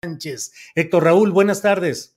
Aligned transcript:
Sánchez. 0.00 0.72
Héctor 0.76 1.02
Raúl, 1.02 1.32
buenas 1.32 1.60
tardes. 1.60 2.16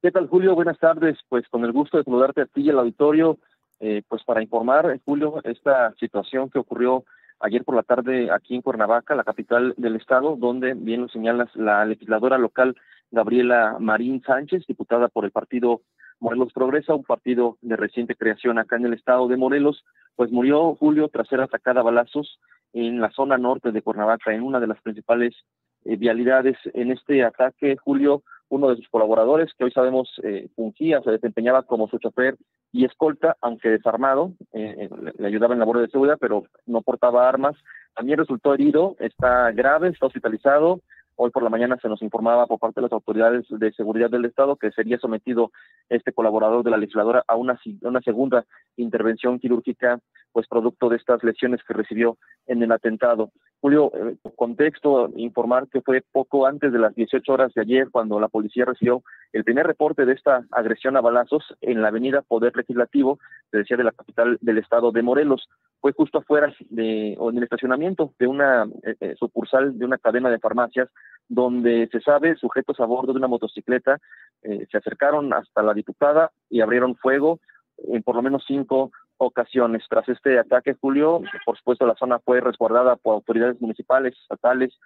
¿Qué 0.00 0.12
tal, 0.12 0.28
Julio? 0.28 0.54
Buenas 0.54 0.78
tardes. 0.78 1.18
Pues 1.28 1.48
con 1.48 1.64
el 1.64 1.72
gusto 1.72 1.98
de 1.98 2.04
saludarte 2.04 2.42
a 2.42 2.46
ti 2.46 2.62
y 2.62 2.70
al 2.70 2.78
auditorio, 2.78 3.38
eh, 3.80 4.02
pues 4.06 4.22
para 4.22 4.40
informar, 4.40 5.00
Julio, 5.04 5.40
esta 5.42 5.92
situación 5.98 6.48
que 6.48 6.60
ocurrió 6.60 7.04
ayer 7.40 7.64
por 7.64 7.74
la 7.74 7.82
tarde 7.82 8.30
aquí 8.30 8.54
en 8.54 8.62
Cuernavaca, 8.62 9.16
la 9.16 9.24
capital 9.24 9.74
del 9.76 9.96
estado, 9.96 10.36
donde 10.36 10.74
bien 10.74 11.00
lo 11.00 11.08
señalas 11.08 11.48
la 11.56 11.84
legisladora 11.84 12.38
local 12.38 12.76
Gabriela 13.10 13.78
Marín 13.80 14.22
Sánchez, 14.22 14.64
diputada 14.68 15.08
por 15.08 15.24
el 15.24 15.32
partido 15.32 15.80
Morelos 16.20 16.52
Progresa, 16.52 16.94
un 16.94 17.02
partido 17.02 17.58
de 17.60 17.74
reciente 17.74 18.14
creación 18.14 18.58
acá 18.60 18.76
en 18.76 18.86
el 18.86 18.92
estado 18.92 19.26
de 19.26 19.36
Morelos, 19.36 19.84
pues 20.14 20.30
murió 20.30 20.76
Julio 20.76 21.08
tras 21.08 21.26
ser 21.26 21.40
atacada 21.40 21.80
a 21.80 21.84
balazos 21.84 22.38
en 22.72 23.00
la 23.00 23.10
zona 23.10 23.36
norte 23.36 23.72
de 23.72 23.82
Cuernavaca, 23.82 24.32
en 24.32 24.42
una 24.42 24.60
de 24.60 24.68
las 24.68 24.80
principales 24.80 25.34
eh, 25.34 25.69
vialidades. 25.84 26.56
En 26.74 26.90
este 26.92 27.24
ataque, 27.24 27.76
Julio, 27.76 28.22
uno 28.50 28.68
de 28.68 28.76
sus 28.76 28.88
colaboradores, 28.88 29.52
que 29.56 29.64
hoy 29.64 29.70
sabemos 29.70 30.08
eh, 30.24 30.48
fungía, 30.56 31.00
se 31.02 31.12
desempeñaba 31.12 31.62
como 31.62 31.88
su 31.88 31.98
chofer 31.98 32.36
y 32.72 32.84
escolta, 32.84 33.36
aunque 33.40 33.70
desarmado, 33.70 34.32
eh, 34.52 34.88
le 35.18 35.26
ayudaba 35.26 35.54
en 35.54 35.60
labores 35.60 35.82
de 35.82 35.88
seguridad, 35.90 36.18
pero 36.20 36.44
no 36.66 36.82
portaba 36.82 37.28
armas. 37.28 37.56
También 37.94 38.18
resultó 38.18 38.52
herido, 38.52 38.96
está 38.98 39.52
grave, 39.52 39.88
está 39.88 40.06
hospitalizado, 40.06 40.80
Hoy 41.22 41.30
por 41.30 41.42
la 41.42 41.50
mañana 41.50 41.76
se 41.76 41.86
nos 41.90 42.00
informaba 42.00 42.46
por 42.46 42.58
parte 42.58 42.80
de 42.80 42.84
las 42.84 42.92
autoridades 42.92 43.44
de 43.50 43.72
seguridad 43.72 44.08
del 44.08 44.24
Estado 44.24 44.56
que 44.56 44.70
sería 44.70 44.96
sometido 44.96 45.52
este 45.90 46.14
colaborador 46.14 46.64
de 46.64 46.70
la 46.70 46.78
legisladora 46.78 47.22
a 47.28 47.36
una, 47.36 47.60
segunda 48.02 48.46
intervención 48.78 49.38
quirúrgica, 49.38 50.00
pues 50.32 50.46
producto 50.48 50.88
de 50.88 50.96
estas 50.96 51.22
lesiones 51.22 51.60
que 51.62 51.74
recibió 51.74 52.16
en 52.46 52.62
el 52.62 52.72
atentado. 52.72 53.32
Julio, 53.60 53.92
eh, 53.94 54.16
contexto, 54.34 55.10
informar 55.14 55.68
que 55.68 55.82
fue 55.82 56.02
poco 56.10 56.46
antes 56.46 56.72
de 56.72 56.78
las 56.78 56.94
18 56.94 57.30
horas 57.30 57.52
de 57.52 57.60
ayer 57.60 57.90
cuando 57.90 58.18
la 58.18 58.28
policía 58.28 58.64
recibió 58.64 59.02
el 59.34 59.44
primer 59.44 59.66
reporte 59.66 60.06
de 60.06 60.14
esta 60.14 60.46
agresión 60.50 60.96
a 60.96 61.02
balazos 61.02 61.44
en 61.60 61.82
la 61.82 61.88
avenida 61.88 62.22
Poder 62.22 62.56
Legislativo, 62.56 63.18
se 63.50 63.58
decía 63.58 63.76
de 63.76 63.84
la 63.84 63.92
capital 63.92 64.38
del 64.40 64.56
estado 64.56 64.90
de 64.90 65.02
Morelos. 65.02 65.50
Fue 65.80 65.92
justo 65.92 66.18
afuera 66.18 66.52
de, 66.68 67.16
o 67.18 67.30
en 67.30 67.38
el 67.38 67.44
estacionamiento 67.44 68.12
de 68.18 68.26
una 68.26 68.64
eh, 68.82 68.96
eh, 69.00 69.14
sucursal 69.18 69.78
de 69.78 69.84
una 69.84 69.98
cadena 69.98 70.30
de 70.30 70.38
farmacias 70.38 70.88
donde 71.28 71.88
se 71.92 72.00
sabe 72.00 72.36
sujetos 72.36 72.80
a 72.80 72.86
bordo 72.86 73.12
de 73.12 73.18
una 73.18 73.28
motocicleta 73.28 73.98
se 74.42 74.76
acercaron 74.76 75.32
hasta 75.34 75.62
la 75.62 75.74
diputada 75.74 76.32
y 76.48 76.60
abrieron 76.60 76.96
fuego 76.96 77.38
en 77.76 78.02
por 78.02 78.16
lo 78.16 78.22
menos 78.22 78.42
cinco 78.46 78.90
ocasiones. 79.20 79.84
Tras 79.88 80.08
este 80.08 80.38
ataque, 80.38 80.74
Julio, 80.80 81.22
por 81.44 81.56
supuesto, 81.58 81.86
la 81.86 81.94
zona 81.94 82.18
fue 82.18 82.40
resguardada 82.40 82.96
por 82.96 83.14
autoridades 83.14 83.60
municipales, 83.60 84.14
estatales, 84.22 84.78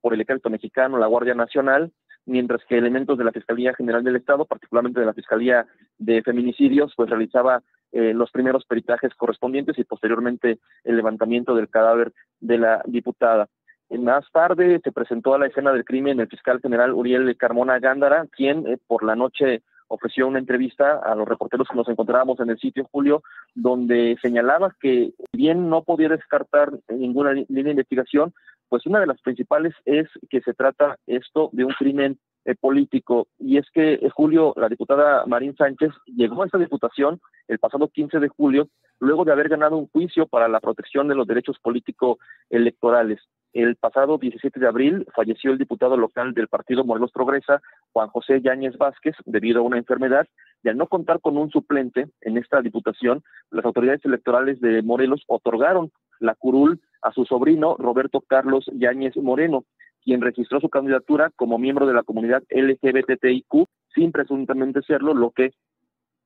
por 0.00 0.12
el 0.12 0.20
ejército 0.20 0.50
mexicano, 0.50 0.98
la 0.98 1.06
Guardia 1.06 1.34
Nacional, 1.34 1.92
mientras 2.26 2.64
que 2.64 2.76
elementos 2.76 3.16
de 3.16 3.24
la 3.24 3.32
Fiscalía 3.32 3.74
General 3.74 4.04
del 4.04 4.16
Estado, 4.16 4.44
particularmente 4.44 5.00
de 5.00 5.06
la 5.06 5.14
Fiscalía 5.14 5.66
de 5.98 6.22
Feminicidios, 6.22 6.92
pues 6.96 7.08
realizaba 7.08 7.62
eh, 7.92 8.12
los 8.12 8.30
primeros 8.30 8.64
peritajes 8.66 9.14
correspondientes 9.14 9.78
y 9.78 9.84
posteriormente 9.84 10.58
el 10.84 10.96
levantamiento 10.96 11.54
del 11.54 11.70
cadáver 11.70 12.12
de 12.40 12.58
la 12.58 12.82
diputada. 12.86 13.48
Más 13.88 14.24
tarde 14.32 14.80
se 14.82 14.92
presentó 14.92 15.34
a 15.34 15.38
la 15.38 15.46
escena 15.46 15.72
del 15.72 15.84
crimen 15.84 16.18
el 16.18 16.28
fiscal 16.28 16.60
general 16.60 16.92
Uriel 16.92 17.36
Carmona 17.36 17.78
Gándara, 17.78 18.26
quien 18.30 18.66
eh, 18.66 18.78
por 18.86 19.04
la 19.04 19.14
noche 19.14 19.62
ofreció 19.88 20.26
una 20.26 20.40
entrevista 20.40 20.98
a 20.98 21.14
los 21.14 21.28
reporteros 21.28 21.68
que 21.68 21.76
nos 21.76 21.88
encontrábamos 21.88 22.40
en 22.40 22.50
el 22.50 22.58
sitio, 22.58 22.88
Julio, 22.90 23.22
donde 23.54 24.16
señalaba 24.20 24.74
que 24.80 25.12
bien 25.32 25.70
no 25.70 25.82
podía 25.82 26.08
descartar 26.08 26.72
ninguna 26.88 27.32
línea 27.32 27.64
de 27.64 27.70
investigación, 27.70 28.34
pues 28.68 28.86
una 28.86 29.00
de 29.00 29.06
las 29.06 29.20
principales 29.20 29.74
es 29.84 30.08
que 30.28 30.40
se 30.40 30.54
trata 30.54 30.96
esto 31.06 31.50
de 31.52 31.64
un 31.64 31.72
crimen 31.72 32.18
eh, 32.46 32.54
político. 32.54 33.26
Y 33.38 33.58
es 33.58 33.68
que, 33.72 33.94
eh, 33.94 34.08
Julio, 34.14 34.54
la 34.56 34.68
diputada 34.68 35.26
Marín 35.26 35.56
Sánchez 35.56 35.90
llegó 36.06 36.42
a 36.42 36.46
esta 36.46 36.58
diputación 36.58 37.20
el 37.48 37.58
pasado 37.58 37.88
15 37.88 38.20
de 38.20 38.28
julio, 38.28 38.68
luego 39.00 39.24
de 39.24 39.32
haber 39.32 39.48
ganado 39.48 39.76
un 39.76 39.88
juicio 39.88 40.26
para 40.26 40.46
la 40.46 40.60
protección 40.60 41.08
de 41.08 41.16
los 41.16 41.26
derechos 41.26 41.58
políticos 41.58 42.18
electorales. 42.48 43.20
El 43.52 43.74
pasado 43.74 44.18
17 44.18 44.60
de 44.60 44.68
abril 44.68 45.06
falleció 45.14 45.50
el 45.50 45.58
diputado 45.58 45.96
local 45.96 46.34
del 46.34 46.46
partido 46.46 46.84
Morelos 46.84 47.10
Progresa, 47.10 47.62
Juan 47.92 48.08
José 48.10 48.40
Yáñez 48.40 48.76
Vázquez, 48.76 49.16
debido 49.24 49.60
a 49.60 49.64
una 49.64 49.78
enfermedad, 49.78 50.28
y 50.62 50.68
al 50.68 50.76
no 50.76 50.86
contar 50.86 51.20
con 51.20 51.36
un 51.36 51.50
suplente 51.50 52.06
en 52.20 52.36
esta 52.36 52.60
diputación, 52.60 53.24
las 53.50 53.64
autoridades 53.64 54.04
electorales 54.04 54.60
de 54.60 54.82
Morelos 54.82 55.24
otorgaron 55.26 55.90
la 56.20 56.34
curul 56.34 56.80
a 57.06 57.12
su 57.12 57.24
sobrino 57.24 57.76
Roberto 57.78 58.20
Carlos 58.20 58.68
Yáñez 58.74 59.16
Moreno, 59.16 59.64
quien 60.02 60.20
registró 60.20 60.60
su 60.60 60.68
candidatura 60.68 61.30
como 61.36 61.56
miembro 61.56 61.86
de 61.86 61.94
la 61.94 62.02
comunidad 62.02 62.42
LGBTIQ 62.50 63.66
sin 63.94 64.10
presuntamente 64.10 64.82
serlo, 64.82 65.14
lo 65.14 65.30
que 65.30 65.52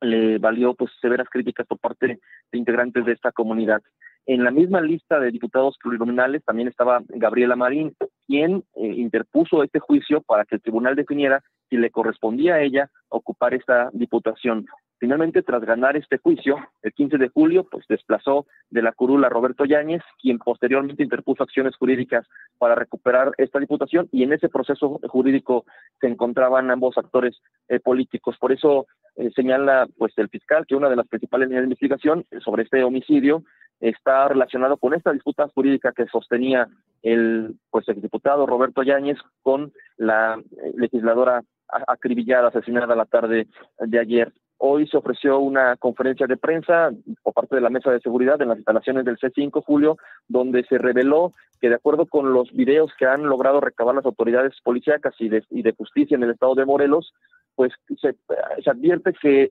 le 0.00 0.38
valió 0.38 0.74
pues 0.74 0.90
severas 1.00 1.28
críticas 1.28 1.66
por 1.66 1.78
parte 1.78 2.18
de 2.50 2.58
integrantes 2.58 3.04
de 3.04 3.12
esta 3.12 3.30
comunidad. 3.30 3.82
En 4.26 4.42
la 4.44 4.50
misma 4.50 4.80
lista 4.80 5.20
de 5.20 5.30
diputados 5.30 5.76
plurinominales 5.82 6.44
también 6.44 6.68
estaba 6.68 7.02
Gabriela 7.08 7.56
Marín, 7.56 7.94
quien 8.26 8.64
eh, 8.74 8.86
interpuso 8.86 9.62
este 9.62 9.80
juicio 9.80 10.22
para 10.22 10.44
que 10.44 10.54
el 10.54 10.62
tribunal 10.62 10.96
definiera 10.96 11.42
si 11.68 11.76
le 11.76 11.90
correspondía 11.90 12.54
a 12.54 12.62
ella 12.62 12.90
ocupar 13.08 13.54
esta 13.54 13.90
diputación. 13.92 14.66
Finalmente, 15.00 15.42
tras 15.42 15.64
ganar 15.64 15.96
este 15.96 16.18
juicio, 16.18 16.58
el 16.82 16.92
15 16.92 17.16
de 17.16 17.30
julio, 17.30 17.64
pues 17.64 17.86
desplazó 17.88 18.46
de 18.68 18.82
la 18.82 18.92
curula 18.92 19.28
a 19.28 19.30
Roberto 19.30 19.64
Yáñez, 19.64 20.02
quien 20.20 20.38
posteriormente 20.38 21.02
interpuso 21.02 21.42
acciones 21.42 21.74
jurídicas 21.76 22.26
para 22.58 22.74
recuperar 22.74 23.32
esta 23.38 23.58
diputación 23.58 24.10
y 24.12 24.24
en 24.24 24.34
ese 24.34 24.50
proceso 24.50 25.00
jurídico 25.08 25.64
se 26.02 26.06
encontraban 26.06 26.70
ambos 26.70 26.98
actores 26.98 27.40
eh, 27.68 27.80
políticos. 27.80 28.36
Por 28.38 28.52
eso 28.52 28.86
eh, 29.16 29.30
señala 29.34 29.88
pues 29.96 30.12
el 30.18 30.28
fiscal 30.28 30.66
que 30.66 30.76
una 30.76 30.90
de 30.90 30.96
las 30.96 31.08
principales 31.08 31.48
líneas 31.48 31.62
de 31.62 31.68
investigación 31.68 32.26
sobre 32.44 32.64
este 32.64 32.84
homicidio 32.84 33.42
está 33.80 34.28
relacionado 34.28 34.76
con 34.76 34.92
esta 34.92 35.12
disputa 35.14 35.48
jurídica 35.54 35.92
que 35.92 36.04
sostenía 36.08 36.68
el 37.02 37.54
pues 37.70 37.88
el 37.88 38.02
diputado 38.02 38.44
Roberto 38.44 38.82
Yáñez 38.82 39.16
con 39.42 39.72
la 39.96 40.38
eh, 40.38 40.72
legisladora 40.76 41.42
acribillada, 41.86 42.48
asesinada 42.48 42.94
la 42.94 43.06
tarde 43.06 43.46
de 43.78 43.98
ayer. 43.98 44.30
Hoy 44.62 44.86
se 44.88 44.98
ofreció 44.98 45.38
una 45.38 45.74
conferencia 45.78 46.26
de 46.26 46.36
prensa 46.36 46.90
por 47.22 47.32
parte 47.32 47.54
de 47.54 47.62
la 47.62 47.70
Mesa 47.70 47.90
de 47.90 48.00
Seguridad 48.00 48.42
en 48.42 48.48
las 48.48 48.58
instalaciones 48.58 49.06
del 49.06 49.16
C5 49.16 49.64
Julio, 49.64 49.96
donde 50.28 50.64
se 50.64 50.76
reveló 50.76 51.32
que 51.62 51.70
de 51.70 51.76
acuerdo 51.76 52.04
con 52.04 52.34
los 52.34 52.52
videos 52.52 52.92
que 52.98 53.06
han 53.06 53.22
logrado 53.22 53.62
recabar 53.62 53.94
las 53.94 54.04
autoridades 54.04 54.52
policíacas 54.62 55.14
y 55.18 55.30
de, 55.30 55.42
y 55.48 55.62
de 55.62 55.72
justicia 55.72 56.14
en 56.14 56.24
el 56.24 56.32
estado 56.32 56.54
de 56.54 56.66
Morelos, 56.66 57.14
pues 57.54 57.72
se, 58.02 58.14
se 58.62 58.70
advierte 58.70 59.14
que 59.14 59.48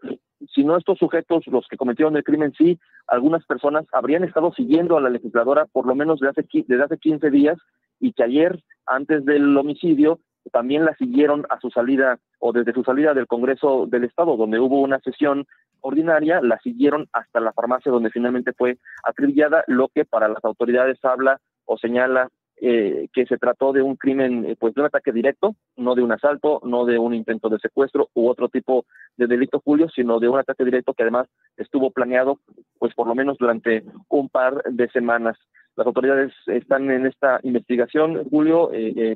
si 0.54 0.64
no 0.64 0.78
estos 0.78 1.00
sujetos, 1.00 1.48
los 1.48 1.68
que 1.68 1.78
cometieron 1.78 2.16
el 2.16 2.24
crimen, 2.24 2.54
sí, 2.56 2.80
algunas 3.08 3.44
personas 3.48 3.88
habrían 3.92 4.24
estado 4.24 4.54
siguiendo 4.54 4.96
a 4.96 5.02
la 5.02 5.10
legisladora 5.10 5.66
por 5.66 5.88
lo 5.88 5.96
menos 5.96 6.20
desde 6.20 6.42
hace, 6.42 6.66
desde 6.68 6.84
hace 6.84 6.98
15 7.00 7.32
días 7.32 7.58
y 8.00 8.14
que 8.14 8.24
ayer, 8.24 8.60
antes 8.86 9.26
del 9.26 9.58
homicidio, 9.58 10.20
también 10.52 10.86
la 10.86 10.96
siguieron 10.96 11.46
a 11.50 11.60
su 11.60 11.70
salida 11.70 12.18
o 12.40 12.52
desde 12.52 12.74
su 12.74 12.84
salida 12.84 13.14
del 13.14 13.28
Congreso 13.28 13.86
del 13.88 14.06
Estado, 14.06 14.38
donde 14.38 14.60
hubo 14.60 14.82
una 14.82 15.00
sesión 15.00 15.46
ordinaria, 15.82 16.42
la 16.42 16.60
siguieron 16.60 17.08
hasta 17.14 17.40
la 17.40 17.54
farmacia 17.54 17.92
donde 17.92 18.10
finalmente 18.10 18.54
fue 18.54 18.78
acribillada, 19.04 19.64
lo 19.68 19.88
que 19.90 20.06
para 20.06 20.28
las 20.28 20.44
autoridades 20.44 21.04
habla 21.04 21.40
o 21.66 21.78
señala 21.78 22.30
eh, 22.62 23.08
que 23.14 23.26
se 23.26 23.38
trató 23.38 23.72
de 23.72 23.82
un 23.82 23.96
crimen, 23.96 24.46
eh, 24.46 24.58
pues 24.60 24.74
de 24.74 24.82
un 24.82 24.88
ataque 24.88 25.14
directo, 25.14 25.56
no 25.78 25.96
de 25.96 26.02
un 26.02 26.12
asalto, 26.12 26.60
no 26.66 26.84
de 26.84 27.00
un 27.00 27.14
intento 27.14 27.48
de 27.48 27.58
secuestro 27.58 28.10
u 28.14 28.28
otro 28.28 28.50
tipo 28.50 28.86
de 29.16 29.28
delito, 29.28 29.62
Julio, 29.64 29.88
sino 29.88 30.20
de 30.20 30.28
un 30.28 30.40
ataque 30.40 30.66
directo 30.66 30.94
que 30.94 31.04
además 31.04 31.28
estuvo 31.56 31.92
planeado, 31.92 32.40
pues 32.78 32.94
por 32.96 33.08
lo 33.08 33.16
menos 33.16 33.38
durante 33.38 33.86
un 34.10 34.28
par 34.28 34.62
de 34.64 34.90
semanas. 34.90 35.38
Las 35.78 35.88
autoridades 35.88 36.34
están 36.48 36.92
en 36.92 37.06
esta 37.06 37.40
investigación, 37.44 38.28
Julio, 38.30 38.72
eh, 38.74 39.16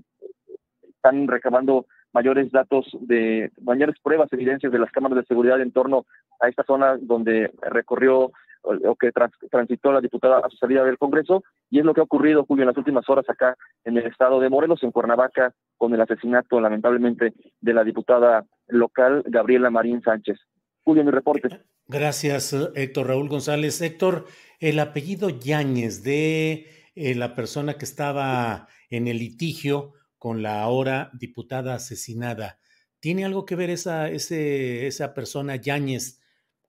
están 1.03 1.27
recabando 1.27 1.85
mayores 2.13 2.50
datos 2.51 2.85
de 3.01 3.51
mayores 3.61 3.95
pruebas, 4.01 4.31
evidencias 4.31 4.71
de 4.71 4.79
las 4.79 4.91
cámaras 4.91 5.17
de 5.17 5.25
seguridad 5.25 5.59
en 5.61 5.71
torno 5.71 6.05
a 6.39 6.47
esta 6.47 6.63
zona 6.63 6.97
donde 7.01 7.51
recorrió 7.61 8.31
o 8.63 8.95
que 8.95 9.11
transitó 9.51 9.91
la 9.91 10.00
diputada 10.00 10.38
a 10.38 10.50
su 10.50 10.55
salida 10.55 10.85
del 10.85 10.97
Congreso, 10.97 11.44
y 11.69 11.79
es 11.79 11.85
lo 11.85 11.94
que 11.94 12.00
ha 12.00 12.05
ocurrido, 12.05 12.45
Julio, 12.45 12.63
en 12.63 12.69
las 12.69 12.77
últimas 12.77 13.03
horas 13.09 13.25
acá 13.27 13.57
en 13.83 13.97
el 13.97 14.05
estado 14.05 14.39
de 14.39 14.50
Morelos, 14.50 14.81
en 14.83 14.91
Cuernavaca, 14.91 15.53
con 15.77 15.94
el 15.94 16.00
asesinato, 16.00 16.61
lamentablemente, 16.61 17.33
de 17.59 17.73
la 17.73 17.83
diputada 17.83 18.45
local 18.67 19.21
Gabriela 19.27 19.69
Marín 19.69 20.01
Sánchez. 20.01 20.39
Julio, 20.85 21.03
mi 21.03 21.11
reporte. 21.11 21.50
Gracias, 21.88 22.53
Héctor 22.75 23.07
Raúl 23.07 23.27
González. 23.27 23.81
Héctor, 23.81 24.27
el 24.61 24.79
apellido 24.79 25.29
Yáñez 25.29 26.03
de 26.03 26.67
eh, 26.95 27.15
la 27.15 27.35
persona 27.35 27.73
que 27.73 27.83
estaba 27.83 28.69
en 28.89 29.09
el 29.09 29.17
litigio 29.17 29.91
con 30.24 30.42
la 30.42 30.62
ahora 30.62 31.10
diputada 31.12 31.75
asesinada, 31.75 32.58
¿tiene 33.02 33.25
algo 33.25 33.46
que 33.46 33.58
ver 33.58 33.70
esa, 33.70 34.08
ese, 34.08 34.88
esa 34.88 35.14
persona 35.14 35.58
Yáñez? 35.58 36.22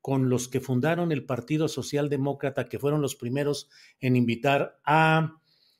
con 0.03 0.29
los 0.29 0.49
que 0.49 0.61
fundaron 0.61 1.13
el 1.13 1.25
Partido 1.25 1.69
Socialdemócrata, 1.69 2.65
que 2.65 2.81
fueron 2.81 3.01
los 3.01 3.15
primeros 3.15 3.71
en 4.01 4.17
invitar 4.17 4.77
a 4.85 5.37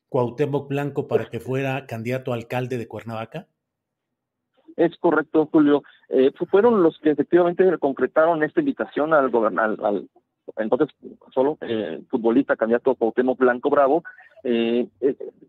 Cuauhtémoc 0.09 0.67
Blanco 0.67 1.09
para 1.09 1.27
que 1.27 1.41
fuera 1.41 1.85
candidato 1.87 2.33
a 2.33 2.37
alcalde 2.37 2.79
de 2.79 2.89
Cuernavaca? 2.89 3.49
Es 4.77 4.97
correcto, 4.97 5.47
Julio. 5.53 5.83
Eh, 6.09 6.33
fueron 6.51 6.83
los 6.83 6.99
que 7.01 7.11
efectivamente 7.11 7.77
concretaron 7.79 8.43
esta 8.45 8.61
invitación 8.61 9.13
al 9.13 9.29
gobernador, 9.31 9.85
al, 9.85 10.09
entonces 10.57 10.89
solo 11.35 11.59
eh, 11.61 12.03
futbolista 12.09 12.57
candidato 12.57 12.95
Cuauhtémoc 12.95 13.39
Blanco 13.39 13.69
Bravo. 13.69 14.05
Eh, 14.45 14.87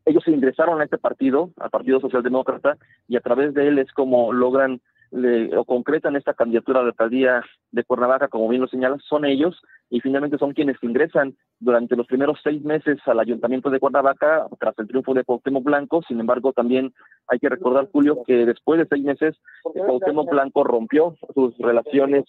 ellos 0.06 0.24
se 0.24 0.32
ingresaron 0.32 0.82
a 0.82 0.86
este 0.86 0.98
partido, 0.98 1.52
al 1.58 1.70
Partido 1.70 2.00
Socialdemócrata, 2.00 2.78
y 3.08 3.18
a 3.18 3.22
través 3.22 3.54
de 3.54 3.68
él 3.68 3.80
es 3.80 3.92
como 3.92 4.34
logran 4.34 4.82
le, 5.12 5.56
o 5.58 5.66
concretan 5.66 6.16
esta 6.16 6.34
candidatura 6.34 6.80
a 6.80 6.84
la 6.84 6.90
alcaldía 6.90 7.44
de 7.72 7.84
Cuernavaca, 7.84 8.28
como 8.28 8.48
bien 8.50 8.62
lo 8.62 8.68
señalas, 8.68 9.02
son 9.08 9.26
ellos 9.26 9.62
y 9.90 10.02
finalmente 10.02 10.38
son 10.38 10.54
quienes 10.54 10.78
ingresan 10.82 11.36
durante 11.60 11.96
los 11.96 12.08
primeros 12.08 12.40
seis 12.44 12.64
meses 12.64 12.98
al 13.06 13.20
ayuntamiento 13.20 13.70
de 13.70 13.80
Cuernavaca 13.80 14.48
tras 14.60 14.78
el 14.80 14.88
triunfo 14.88 15.14
de 15.14 15.24
Cuauhtémoc 15.24 15.64
Blanco. 15.64 16.02
Sin 16.08 16.20
embargo, 16.20 16.54
también 16.54 16.94
hay 17.28 17.40
que 17.40 17.50
recordar, 17.50 17.90
Julio, 17.92 18.24
que 18.26 18.46
después 18.46 18.80
de 18.80 18.88
seis 18.88 19.04
meses, 19.04 19.36
Cuauhtémoc 19.64 20.30
Blanco 20.30 20.64
rompió 20.64 21.16
sus 21.34 21.58
relaciones, 21.60 22.26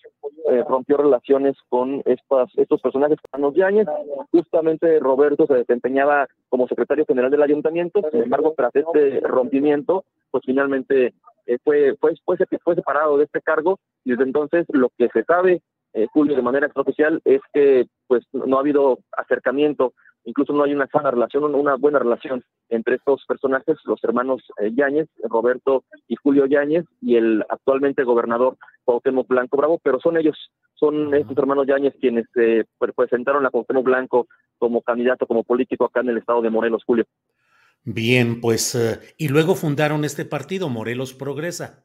eh, 0.50 0.62
rompió 0.68 0.96
relaciones 0.96 1.56
con 1.68 2.02
estos 2.04 2.80
personajes 2.80 3.18
los 3.38 3.54
Yáñez. 3.54 3.86
Justamente 4.30 4.98
Roberto 5.00 5.46
se 5.46 5.54
desempeñaba 5.54 6.26
como 6.48 6.68
secretario 6.68 7.04
general 7.06 7.30
del 7.30 7.42
ayuntamiento. 7.42 8.00
Sin 8.10 8.22
embargo, 8.22 8.54
tras 8.56 8.74
este 8.74 9.20
rompimiento, 9.20 10.04
pues 10.30 10.44
finalmente 10.46 11.14
fue, 11.64 11.96
fue, 12.00 12.14
fue, 12.24 12.36
fue 12.62 12.74
separado 12.74 13.18
de 13.18 13.24
este 13.24 13.40
cargo 13.40 13.78
y 14.04 14.10
desde 14.10 14.24
entonces 14.24 14.66
lo 14.68 14.90
que 14.96 15.08
se 15.08 15.24
sabe, 15.24 15.62
eh, 15.92 16.06
Julio, 16.12 16.36
de 16.36 16.42
manera 16.42 16.66
extraoficial, 16.66 17.20
es 17.24 17.40
que 17.52 17.86
pues 18.06 18.24
no 18.32 18.56
ha 18.56 18.60
habido 18.60 18.98
acercamiento, 19.16 19.94
incluso 20.24 20.52
no 20.52 20.64
hay 20.64 20.74
una 20.74 20.86
sana 20.88 21.10
relación, 21.10 21.54
una 21.54 21.76
buena 21.76 21.98
relación 21.98 22.44
entre 22.68 22.96
estos 22.96 23.24
personajes, 23.26 23.78
los 23.84 24.02
hermanos 24.04 24.42
eh, 24.60 24.72
Yáñez, 24.74 25.08
Roberto 25.22 25.84
y 26.06 26.16
Julio 26.16 26.46
Yáñez, 26.46 26.84
y 27.00 27.16
el 27.16 27.44
actualmente 27.48 28.04
gobernador 28.04 28.56
Cuauhtémoc 28.84 29.26
Blanco 29.26 29.56
Bravo, 29.56 29.80
pero 29.82 29.98
son 29.98 30.18
ellos, 30.18 30.36
son 30.74 31.14
estos 31.14 31.38
hermanos 31.38 31.66
Yáñez 31.66 31.94
quienes 32.00 32.26
eh, 32.36 32.64
presentaron 32.94 33.46
a 33.46 33.50
Cuauhtémoc 33.50 33.84
Blanco 33.84 34.26
como 34.58 34.82
candidato, 34.82 35.26
como 35.26 35.44
político 35.44 35.86
acá 35.86 36.00
en 36.00 36.10
el 36.10 36.18
estado 36.18 36.42
de 36.42 36.50
Morelos, 36.50 36.84
Julio. 36.84 37.06
Bien, 37.88 38.40
pues, 38.40 38.74
eh, 38.74 38.98
y 39.16 39.28
luego 39.28 39.54
fundaron 39.54 40.04
este 40.04 40.24
partido, 40.24 40.68
Morelos 40.68 41.14
Progresa. 41.14 41.84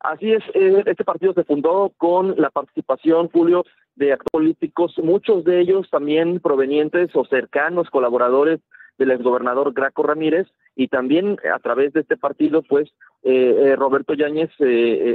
Así 0.00 0.32
es, 0.32 0.42
eh, 0.54 0.82
este 0.86 1.04
partido 1.04 1.34
se 1.34 1.44
fundó 1.44 1.92
con 1.98 2.34
la 2.40 2.48
participación, 2.48 3.28
Julio, 3.28 3.66
de 3.94 4.14
actores 4.14 4.30
políticos, 4.32 4.94
muchos 5.02 5.44
de 5.44 5.60
ellos 5.60 5.90
también 5.90 6.40
provenientes 6.40 7.10
o 7.14 7.26
cercanos 7.26 7.90
colaboradores 7.90 8.60
del 8.96 9.10
exgobernador 9.10 9.74
Graco 9.74 10.02
Ramírez, 10.02 10.46
y 10.74 10.88
también 10.88 11.36
a 11.54 11.58
través 11.58 11.92
de 11.92 12.00
este 12.00 12.16
partido, 12.16 12.62
pues, 12.62 12.88
eh, 13.24 13.74
Roberto 13.76 14.14
Yáñez 14.14 14.50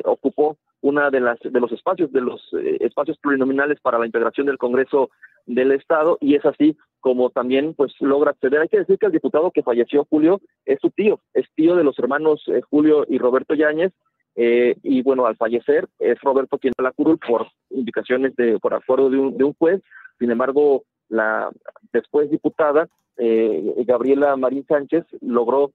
ocupó 0.03 0.57
una 0.83 1.09
de 1.09 1.21
las 1.21 1.39
de 1.39 1.59
los 1.59 1.71
espacios 1.71 2.11
de 2.11 2.21
los 2.21 2.41
espacios 2.79 3.17
plurinominales 3.17 3.79
para 3.81 3.97
la 3.97 4.05
integración 4.05 4.45
del 4.45 4.57
Congreso 4.57 5.09
del 5.45 5.71
Estado 5.71 6.17
y 6.21 6.35
es 6.35 6.45
así 6.45 6.77
como 7.03 7.29
también 7.31 7.73
pues 7.73 7.93
logra 7.99 8.31
acceder. 8.31 8.61
Hay 8.61 8.69
que 8.69 8.79
decir 8.79 8.97
que 8.97 9.07
el 9.07 9.11
diputado 9.11 9.51
que 9.51 9.61
falleció, 9.61 10.05
Julio, 10.09 10.39
es 10.65 10.79
su 10.79 10.89
tío, 10.89 11.19
es 11.33 11.45
tío 11.53 11.75
de 11.75 11.83
los 11.83 11.99
hermanos 11.99 12.41
eh, 12.47 12.61
Julio 12.61 13.05
y 13.09 13.17
Roberto 13.17 13.55
Yáñez, 13.55 13.91
eh, 14.35 14.77
y 14.83 15.01
bueno, 15.01 15.25
al 15.25 15.35
fallecer 15.35 15.89
es 15.99 16.19
Roberto 16.21 16.57
quien 16.57 16.73
la 16.77 16.93
curul 16.93 17.19
por 17.19 17.47
indicaciones 17.69 18.35
de, 18.37 18.57
por 18.57 18.73
acuerdo 18.73 19.09
de 19.09 19.17
un, 19.17 19.37
de 19.37 19.43
un 19.43 19.53
juez, 19.53 19.81
sin 20.17 20.31
embargo, 20.31 20.83
la 21.09 21.51
después 21.91 22.31
diputada, 22.31 22.87
eh, 23.17 23.73
Gabriela 23.85 24.37
Marín 24.37 24.65
Sánchez, 24.65 25.05
logró 25.21 25.71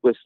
pues 0.00 0.16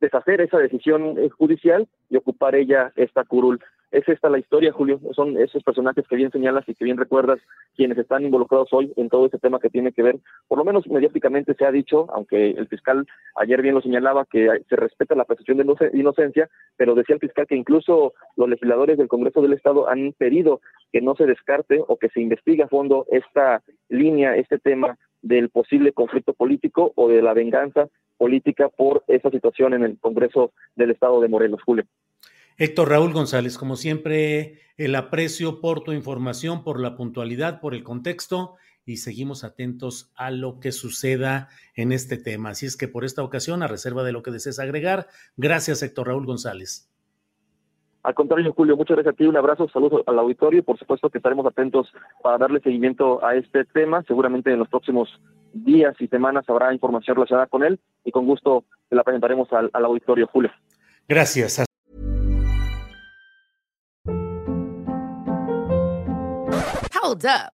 deshacer 0.00 0.40
esa 0.40 0.58
decisión 0.58 1.16
judicial 1.30 1.88
y 2.10 2.16
ocupar 2.16 2.54
ella 2.54 2.92
esta 2.96 3.24
curul 3.24 3.60
es 3.90 4.06
esta 4.08 4.28
la 4.28 4.38
historia, 4.38 4.72
Julio. 4.72 5.00
Son 5.14 5.36
esos 5.38 5.62
personajes 5.62 6.06
que 6.06 6.16
bien 6.16 6.30
señalas 6.30 6.68
y 6.68 6.74
que 6.74 6.84
bien 6.84 6.98
recuerdas 6.98 7.38
quienes 7.74 7.96
están 7.96 8.24
involucrados 8.24 8.68
hoy 8.72 8.92
en 8.96 9.08
todo 9.08 9.26
este 9.26 9.38
tema 9.38 9.60
que 9.60 9.70
tiene 9.70 9.92
que 9.92 10.02
ver, 10.02 10.18
por 10.46 10.58
lo 10.58 10.64
menos 10.64 10.86
mediáticamente 10.88 11.54
se 11.54 11.64
ha 11.64 11.72
dicho, 11.72 12.06
aunque 12.12 12.50
el 12.50 12.68
fiscal 12.68 13.06
ayer 13.36 13.62
bien 13.62 13.74
lo 13.74 13.80
señalaba, 13.80 14.26
que 14.26 14.62
se 14.68 14.76
respeta 14.76 15.14
la 15.14 15.24
presunción 15.24 15.58
de 15.58 15.90
inocencia, 15.94 16.50
pero 16.76 16.94
decía 16.94 17.14
el 17.14 17.20
fiscal 17.20 17.46
que 17.46 17.56
incluso 17.56 18.12
los 18.36 18.48
legisladores 18.48 18.98
del 18.98 19.08
Congreso 19.08 19.40
del 19.40 19.54
Estado 19.54 19.88
han 19.88 20.12
pedido 20.12 20.60
que 20.92 21.00
no 21.00 21.14
se 21.14 21.26
descarte 21.26 21.82
o 21.86 21.96
que 21.96 22.08
se 22.10 22.20
investigue 22.20 22.64
a 22.64 22.68
fondo 22.68 23.06
esta 23.10 23.62
línea, 23.88 24.36
este 24.36 24.58
tema 24.58 24.98
del 25.22 25.48
posible 25.48 25.92
conflicto 25.92 26.32
político 26.34 26.92
o 26.94 27.08
de 27.08 27.22
la 27.22 27.32
venganza 27.32 27.88
política 28.18 28.68
por 28.68 29.04
esa 29.08 29.30
situación 29.30 29.72
en 29.74 29.84
el 29.84 29.98
Congreso 29.98 30.52
del 30.76 30.90
Estado 30.90 31.20
de 31.20 31.28
Morelos, 31.28 31.62
Julio. 31.62 31.84
Héctor 32.58 32.90
Raúl 32.90 33.12
González, 33.12 33.56
como 33.56 33.76
siempre, 33.76 34.60
el 34.76 34.94
aprecio 34.96 35.60
por 35.60 35.84
tu 35.84 35.92
información, 35.92 36.64
por 36.64 36.80
la 36.80 36.96
puntualidad, 36.96 37.60
por 37.60 37.74
el 37.74 37.84
contexto 37.84 38.56
y 38.84 38.96
seguimos 38.96 39.44
atentos 39.44 40.10
a 40.16 40.30
lo 40.30 40.60
que 40.60 40.72
suceda 40.72 41.48
en 41.74 41.92
este 41.92 42.16
tema. 42.16 42.50
Así 42.50 42.66
es 42.66 42.76
que 42.76 42.88
por 42.88 43.04
esta 43.04 43.22
ocasión, 43.22 43.62
a 43.62 43.68
reserva 43.68 44.02
de 44.02 44.12
lo 44.12 44.22
que 44.22 44.30
desees 44.30 44.58
agregar, 44.58 45.08
gracias 45.36 45.82
Héctor 45.82 46.08
Raúl 46.08 46.26
González. 46.26 46.87
Al 48.02 48.14
contrario, 48.14 48.52
Julio, 48.52 48.76
muchas 48.76 48.96
gracias 48.96 49.14
a 49.14 49.16
ti, 49.16 49.26
un 49.26 49.36
abrazo, 49.36 49.68
saludos 49.68 50.02
al 50.06 50.18
auditorio 50.18 50.60
y 50.60 50.62
por 50.62 50.78
supuesto 50.78 51.10
que 51.10 51.18
estaremos 51.18 51.46
atentos 51.46 51.92
para 52.22 52.38
darle 52.38 52.60
seguimiento 52.60 53.24
a 53.24 53.34
este 53.34 53.64
tema. 53.64 54.02
Seguramente 54.06 54.52
en 54.52 54.60
los 54.60 54.68
próximos 54.68 55.08
días 55.52 55.94
y 55.98 56.06
semanas 56.06 56.44
habrá 56.48 56.72
información 56.72 57.16
relacionada 57.16 57.46
con 57.46 57.64
él 57.64 57.80
y 58.04 58.12
con 58.12 58.26
gusto 58.26 58.64
la 58.90 59.02
presentaremos 59.02 59.52
al, 59.52 59.70
al 59.72 59.84
auditorio, 59.84 60.26
Julio. 60.28 60.50
Gracias. 61.08 61.64
Hold 67.08 67.24
up. 67.24 67.57